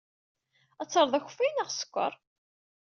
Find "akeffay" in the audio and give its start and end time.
1.15-1.51